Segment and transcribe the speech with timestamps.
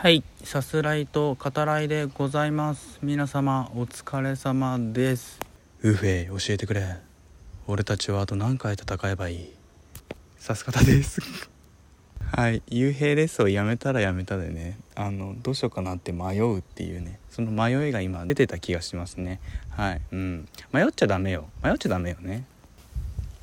[0.00, 3.00] はいさすらいと語らいでございます。
[3.02, 5.40] 皆様お疲れ様です。
[5.82, 6.98] ウーフェイ教えてくれ。
[7.66, 9.52] 俺たちはあと何回戦えばいい？
[10.38, 11.20] さす方です。
[12.30, 14.78] はい幽閉レッスンをやめたらやめたでね。
[14.94, 17.18] あのどうしようかなって迷うっていうね。
[17.28, 19.40] その迷いが今出てた気がしますね。
[19.70, 20.48] はいうん。
[20.72, 21.48] 迷っちゃダメよ。
[21.64, 22.44] 迷っちゃダメよね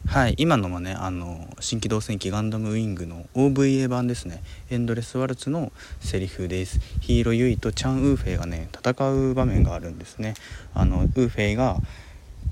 [0.07, 4.43] はい今のもねあの新機動戦機ガンダムウィングの OVA 版ですね。
[4.69, 6.79] エンドレスワルツのセリフです。
[7.01, 10.35] ヒーローユイとチャン・ウーフェイがね戦う場面があるんですね。
[10.73, 11.81] あのウーフェイが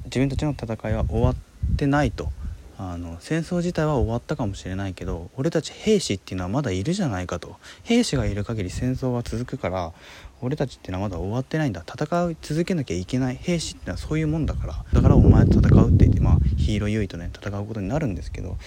[0.05, 1.35] 自分たちの戦いは終わっ
[1.77, 2.31] てないと。
[2.77, 7.57] あの戦争自体は終わったかもしれないけど俺たち兵士っていうのはまだいるじゃないかと。
[7.83, 9.93] 兵士がいる限り戦争は続くから
[10.41, 11.83] 俺たちっていうのはまだ終わってないんだ。
[11.87, 13.35] 戦い続けなきゃいけない。
[13.35, 14.85] 兵士っていうのはそういうもんだから。
[14.91, 18.57] だからお前と戦うって言ってまあヒーローユイとね戦うことになるんですけど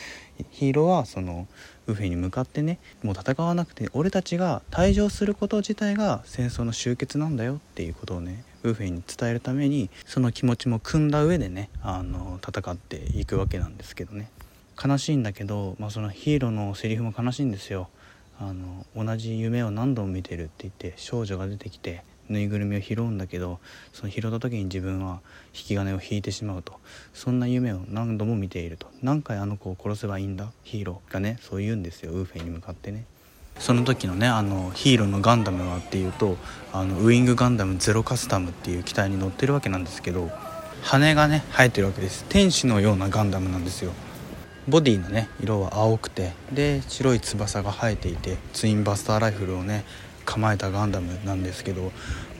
[0.51, 1.47] ヒーローはその
[1.87, 14.29] ウフェに向かってねもう戦わなくて俺たちが退場すること自体が戦争の終結なんだよっていうことをねウーフェに伝えるためにその気持ちも組んだ上でねあの戦っていくわけなんですけどね。
[14.83, 17.89] 悲しいんだけど、まあ、そのヒーローのセリフも悲しいんですよ。
[18.41, 23.61] あの同じ夢を何度も見てるって言って少女が出てきてぬいぐるみを拾うんだけど
[23.93, 25.21] その拾った時に自分は
[25.55, 26.75] 引き金を引いてしまうと。
[27.15, 28.89] そんな夢を何度も見ていると。
[29.01, 30.51] 何回あの子を殺せばいいんだ？
[30.65, 33.05] ヒーローがねそう言うんですよウーフェンに向かってね。
[33.59, 36.37] その時のねあのヒーローのガンダムはっていうと
[36.73, 40.31] あのウイングガンダムゼロカスタムっていう機体に乗ってるわけなんですけど
[40.83, 42.25] 羽がね生えてるわけです。
[42.29, 43.93] 天使のようなガンダムなんですよ。
[44.69, 49.85] ボディのね色は青くてで白い翼が生えていてツインバスターライフルをね
[50.25, 51.93] 構えたガンダムなんですけど、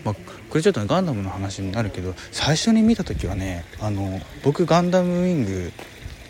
[0.05, 0.15] まあ、
[0.51, 5.73] これちょっとねガンダムの話になるけど最初に見た時はねあの僕ガンダムウィング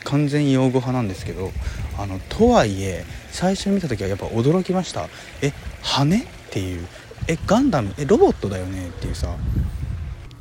[0.06, 1.50] 完全用語派なんですけど
[1.98, 5.08] あのとはいえ最初見た時はやっぱ驚きました。
[5.42, 6.86] え羽っていう。
[7.28, 8.88] えガンダムえロボットだよね？
[8.88, 9.34] っていうさ。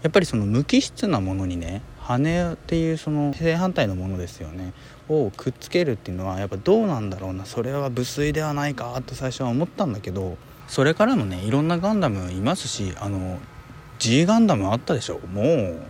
[0.04, 4.72] やっぱりその無機質なものにね羽っていうその正反対のものですよね。
[5.10, 7.46] をくっつけるっていうのはやっぱどうなんだろうな。
[7.46, 10.38] それは無粋ではないかと最初は思ったんだけど
[10.68, 13.40] それからもねいろんなガンダムいますしあの
[13.98, 15.20] G ガンダムあったでしょ？
[15.34, 15.82] もう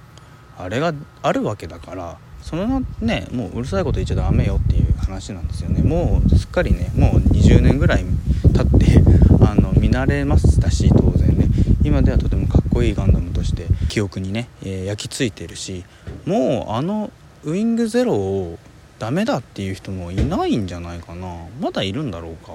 [0.58, 5.82] あれがあるわけだからそのねもううるさいこと言っちゃダメよっていう話なんですよね。
[5.82, 8.06] もうすっかりねもう20年ぐらい
[8.54, 9.02] 経って
[9.42, 11.48] あの見慣れましたし当然ね。
[11.84, 15.86] 今ではとてもかっこいいガンダムとして記憶にね、えー、焼き付いてるし
[16.28, 17.10] もうあの
[17.44, 18.60] ウィングゼロを
[19.00, 21.48] ダメだっていう人もいないんじゃないかな。
[21.60, 22.54] まだいるんだろうか。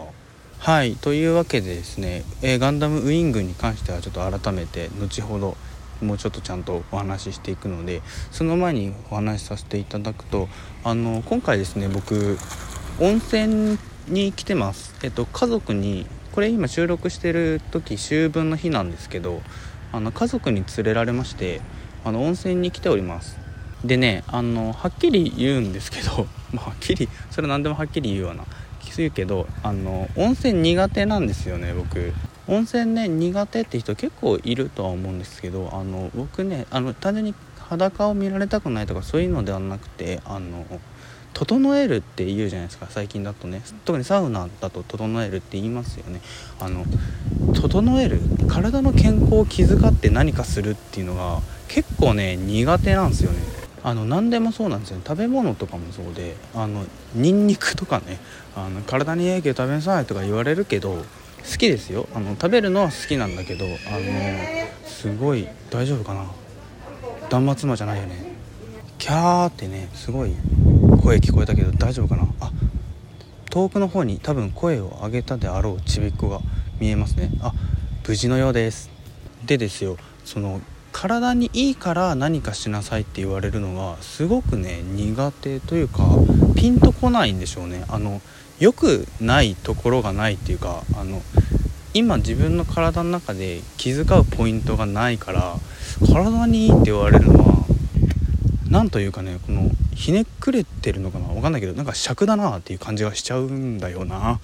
[0.61, 5.57] はいというわけでですね、えー、ガンダムウィングに関してはちょっと改めて後ほど
[6.03, 10.49] もうちょっとちゃんとお話ししていくのでその前にお話しさせていただくと
[10.85, 12.39] あの今回ですね僕
[13.01, 13.79] 温泉
[14.09, 14.95] に来てます。
[15.03, 19.43] えっと家族にこれ今収録してる時秋分の日なんですけど
[19.93, 21.61] あの家族に連れられまして
[22.05, 23.39] あの温泉に来ております。
[23.85, 28.45] でねあのはっきり言うんですけど、 まあ、はっきりそれ何でもはっきり言うような
[28.97, 32.13] 言うけどあの温泉苦手なんですよね僕。
[32.51, 40.67] 温泉ね苦手って人結構いるとは思うんですけどあの僕ねあの単純に裸を見られたくないとかそういうのではなくてあの
[41.33, 43.63] 整えるって言うじゃないですか最近だとね。
[43.85, 46.21] 特にサウナだと整えるって言いますよね。
[46.59, 46.85] あの
[47.55, 53.39] 整える体の健康を気遣って何かするっていうのが結構ね苦手なんですよね。
[53.85, 55.05] あの何でもそうなんですよね。
[55.07, 56.85] 食べ物とかもそうであの
[57.15, 58.19] ニンニクとかね
[58.57, 61.05] あの体に影響食べなさいとか言われるけど
[61.43, 62.09] 好きですよ。
[62.15, 63.75] あの食べるのは好きなんだけどあの
[64.85, 66.27] すごい大丈夫かな？
[67.29, 68.33] 断末魔じゃないよね。
[68.99, 70.35] キャーってねすごい
[71.03, 72.29] 声聞こえたけど大丈夫かな？
[72.41, 72.53] あ
[73.51, 76.41] 遠くの方に多分声を上げたであろうちびっこが
[76.79, 77.31] 見えますね。
[77.41, 77.53] あ
[78.07, 78.91] 無事のようです。
[79.45, 80.61] でですよその
[80.93, 86.05] 体にいいから何かしなさいって言われるのがすごくね苦手というか
[86.57, 87.85] ピンとこないんでしょうね。
[87.89, 88.21] あの
[88.59, 91.23] 良くないところがないっていうかあの
[91.95, 95.57] 今自分の体の中で気遣うポイントがないから
[96.13, 97.65] 体にいいって言われるのは
[98.69, 101.29] 何というかねこのひねくれてるのかな？
[101.29, 104.41] 分かんないけどなんか尺だなっていう感じがしちゃうんだよな。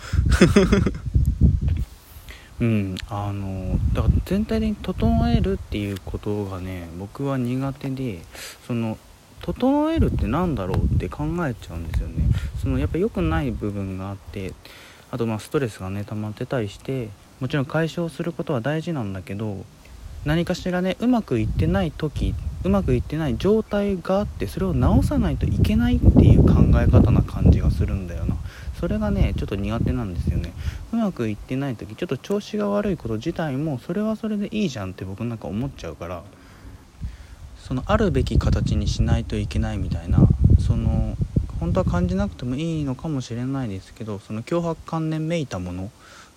[2.60, 2.96] うん。
[3.08, 8.20] あのだから全体的に整えるっていうことがね僕は苦手で
[8.66, 8.98] その
[9.42, 12.24] 整えるって何だろうって考えちゃうんですよね。
[12.60, 14.52] そのやっぱ良くない部分があって
[15.10, 17.10] あとまあストレスがね溜まってたりして
[17.40, 19.64] もちろん解消することは大事なんだけど
[20.24, 28.36] 何かしらねうまくいってない時うまくいってない状態があってそれを直さないといけないっていう考え方な感じがするんだよな。
[28.78, 30.52] それがねちょっと苦手なんですよね。
[30.93, 36.23] うまくいってない時ちょっと調子が悪いこと自体もそれはそれでいいじゃんって僕なんか思っちゃうから
[37.67, 40.20] そのあるべき形にしないといけないみたいな
[40.64, 41.17] その
[41.58, 45.90] 本当は感じなくてもいいのかもしれないですけどその脅迫観念めいたもの、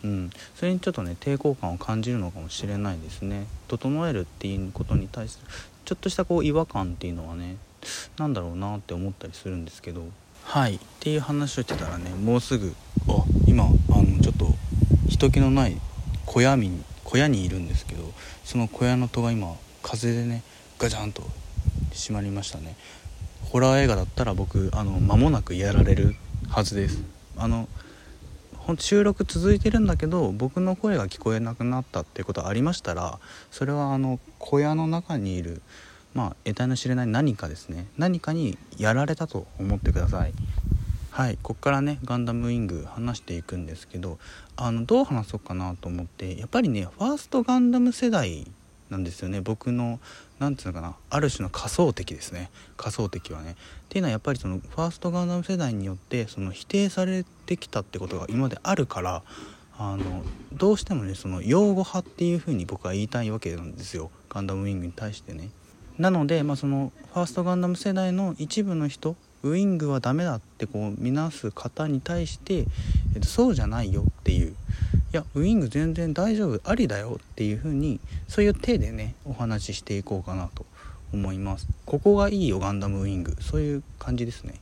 [0.04, 3.46] うん、それにちょっとね抵抗感を感じるのかもしれないですね。
[3.68, 5.48] 整えるっていうことに対する
[5.86, 7.58] ちょっとしたこう違和感っていうのはね
[8.18, 10.06] 何だろうなって思ったりするんですけど
[10.44, 10.76] はい。
[10.76, 12.74] っていう話をしてたらねもうすぐ
[13.08, 13.24] あ。
[13.48, 13.68] 今あ
[14.02, 14.54] のちょっと
[15.08, 15.80] 人気のない
[16.26, 18.04] 小屋に小屋にいるんですけど
[18.44, 20.44] その小屋の戸が今風でね
[20.78, 21.24] ガチャンと
[21.94, 22.76] 閉まりましたね。
[23.44, 26.16] ホラー映画だったら僕あの間もなくやられる
[26.50, 27.04] はずです。
[27.38, 27.68] あの
[28.78, 33.18] 収録続いてるんだけど僕の声が聞こえなくなったっていうことありましたら
[33.50, 35.64] それはあの小屋の中にいる
[36.14, 37.88] まあ得体の知れない何かですね。
[37.98, 40.34] 何かにやられたと思ってください。
[41.12, 44.20] はいこっからねガンダムウィング話していくんですけど
[44.56, 48.48] あのどう話そうかなと思ってやっぱりねファーストガンダム世代
[48.90, 49.42] なんですよね。
[49.42, 50.00] 僕の
[50.40, 52.50] 何て言うのかなある種の仮想敵ですね。
[52.78, 53.52] 仮想敵はね。
[53.52, 53.56] っ
[53.90, 59.24] ていうのはやっぱりそのファーストガンダム世代によってその否定されてきたってことが今まであるから
[59.78, 60.24] あの
[60.54, 64.12] どうしてもねその擁護派っていう風に僕は言いたいわけなんですよ。
[64.30, 65.50] ガンダムウィングに対してね。
[66.00, 72.66] なので、まあ、そのファーストガンダム世代の一部の人ウイングはダメだってこう見なす方に対して、
[73.16, 74.50] えっと、そうじゃないよっていう。
[74.50, 74.54] い
[75.12, 80.66] やウイング全然大丈夫ありだよっていう風にそういう体でねお話ししていこうかなと
[81.14, 81.68] 思います。
[81.86, 83.36] ここがいいよガンダムウイング。
[83.42, 84.56] そういう感じですね。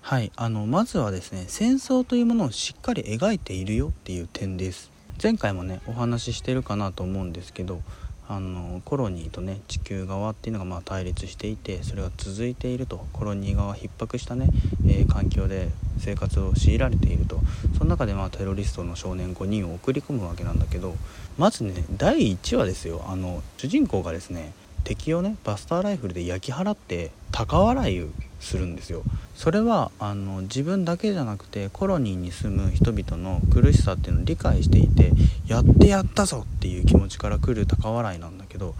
[0.00, 0.30] はい。
[0.36, 4.90] あのまずはですね戦争というものをしっかり描いているよっていう点です。
[5.20, 7.82] 前回もねお話ししてるかなと思うんですけど
[8.30, 14.48] あのコロニーとね地球側っていうのがまあ対立していてそれが続いているとコロニー側逼迫したね、
[14.86, 17.40] えー、環境で生活を強いられていると。
[17.76, 20.96] その中でまあテロリストの少年5人を送り込むわけなんだけど
[21.38, 23.04] まずね第1話ですよ。
[23.08, 24.52] あの主人公がですね
[24.84, 28.00] 敵をねバスターライフルで焼き払って高笑い
[28.40, 29.02] するんですよ
[29.34, 35.12] それはあの自分だけじゃなくてコロニーに住む人々の苦しさっていうのを理解していて
[35.46, 38.74] やってやったぞっていう気持ちから来る高笑いなんだけど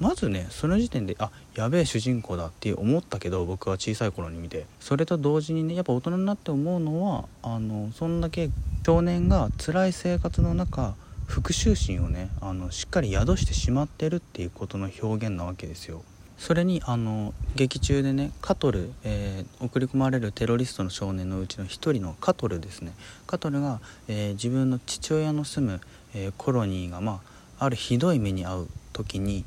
[0.00, 8.50] まずねその時点であやべえ主人公だって思ったけど僕は小さい頃に見てそれと同時にねやっぱ大人になって思うのはあのそんだけ
[8.84, 10.94] 少年が辛い生活の中
[11.26, 16.02] 復讐心をねあのしっかり宿してしまってるっていうことの表現なわけですよ。
[16.42, 22.94] それにあの劇中でねカトル、えー、送り込まれるテロリストの少年のうちの一人のカトルですね。
[23.28, 23.78] カトルが、
[24.08, 25.80] えー、自分の父親の住む、
[26.16, 27.20] えー、コロニーが、ま
[27.60, 29.44] あ、あるひどい目に遭う時に、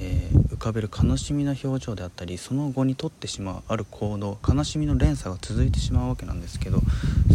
[0.00, 6.80] え浮かべる悲しみの表情であったりその後にとってしまうある行動悲しみの連鎖が続いてしまうわけなんですけど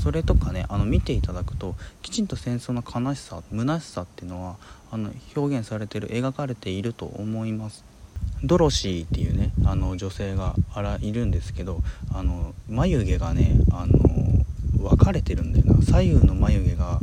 [0.02, 4.56] それとかねあの見ていただくときちんと戦争の悲しさ虚しさっていうのは
[4.92, 7.97] あの表現されてる描かれていると思います。
[8.44, 11.82] ドロシーっていうねあの女性があらいるんですけど
[12.14, 13.98] あの眉毛がねあの
[14.78, 15.82] 分かれてるんだよな。
[15.82, 17.00] 左右の眉毛が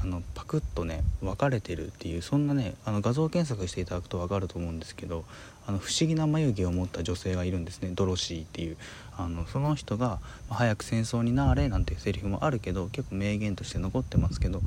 [0.00, 5.24] あのパクッとね分かれてるっていうそんなねあの画像検索していただくと分かると思うんですけど
[5.66, 7.90] あの不思議な眉毛を持った女性がいるんですね。
[7.94, 8.76] ドロシーっていう。
[9.18, 14.62] あのその人が「早く戦争になれ」なんてセリフもあるけど結構名言として残ってますけど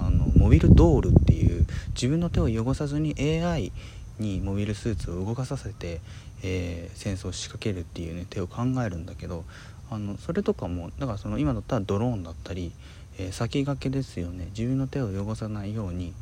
[0.00, 3.72] あのモビルドールっていう自分の手を汚さずに AI
[4.18, 6.00] にモビルスーツを動かさせて、
[6.42, 9.44] えー、戦争を仕掛けるっていうね手を考えるんだけど
[9.90, 12.72] あのそれとかもだからその今だったらドローンだったり、
[13.18, 16.12] えー、先駆けですよね自分の手を汚さないように、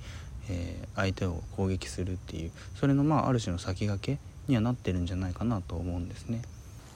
[0.51, 6.43] えー、相手を攻撃するっていうそれのまあある種の先駆けにはなってるんじゃないかなと思うんですね。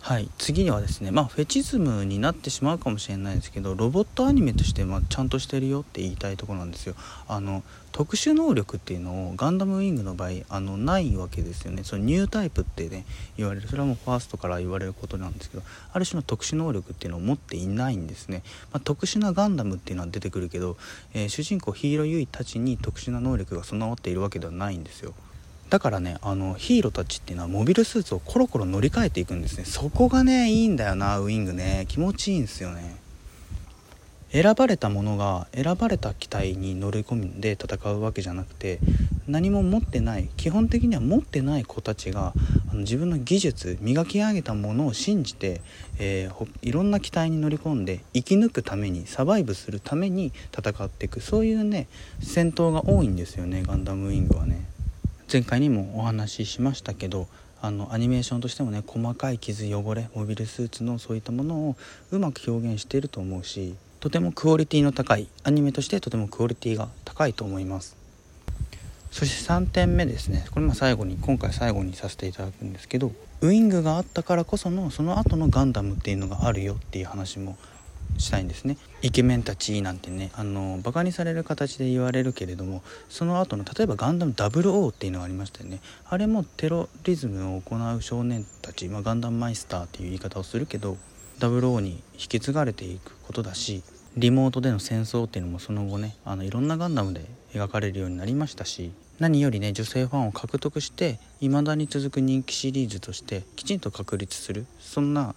[0.00, 6.94] はい次にはですねまあフェチズムになってしまうかもしれないですけどロボットアニメとしてまちゃんとしてるよって言いたいところなんですよ。
[7.26, 11.84] あの特殊能力っていうのをガンダムウィングの場合あのないわけですよね。
[11.84, 13.04] そのニュータイプってね
[13.36, 13.68] 言われる。
[13.68, 15.62] それはもうファーストから言われることなんですけど
[15.92, 20.76] ある種の特殊能力っていうのを持っていないんですね、まあ、特殊なガンダムっていうのは出てくるけど、
[21.12, 25.14] えー、主人公ヒーローユイたちに特殊な能力が備わっているわけではないんですよ。
[25.70, 29.64] だからねあのヒーローたちっていうのはモビルスーツをコロコロ乗り換えていくんですね。
[29.64, 31.84] そこがねいいんだよなウィングね。
[31.88, 32.96] 気持ちいいんですよね。
[34.30, 38.78] 選ばれたものが選ばれた機体に乗り込んで戦うわけじゃなくて
[39.26, 42.34] 何も持ってない基本的には持ってない子たちが
[42.70, 45.62] あの自分の技術磨き上げたものを信じて、
[45.98, 51.20] えー、いろんな機体に乗り込んで生き抜くためにサバイブするために戦っていく。
[51.20, 51.88] そういうね
[52.20, 54.77] 戦闘が多いんですよねガンダムウィングはね。
[55.30, 57.26] 前回にもお話ししましたけど
[57.60, 61.76] あのアニメーションとしてもね細かい傷汚れモビルスーツのそういったものを
[62.10, 67.96] うまく表現していると思うしとてもクオリティの高いアニメとしてとてもクオリティが高いと思います。
[69.10, 70.46] そして3点目ですね。
[70.50, 77.58] これま最後に今回最後にさせていただくんですけどウイングがあったからこそのその後のガンダムっていうのがあるよっていう話も
[78.16, 78.76] したいんですね。
[79.02, 85.80] イケメンたちなんてねあのバカにされる形で言われるけれどもその後の例えばガンダム00っていうのがありましたよね。
[86.08, 90.96] あれもテロリズムを行う少年たち、まあ、ガンダムマイスターっていう言い方をするけど
[91.38, 93.82] 00に引き継がれていくことだし
[94.16, 97.24] リモートでの戦争っていうのもその後ねあのいろんなガンダムで
[97.54, 105.34] 描かれるようになりましたし何よりね女性ファンを獲得して未だに続く人気シリーズとしてきちんと確立するそんな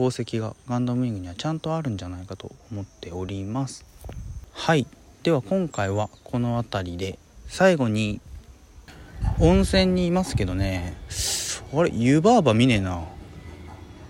[0.00, 3.84] 功績がガンダムウィングにはちゃんとあるんじゃないかと思っております。
[4.54, 4.86] はい。
[5.22, 8.18] では今回はこの辺りで最後に
[9.40, 10.96] 温泉にいますけどね。
[11.74, 13.04] あれ湯婆婆見ねえな。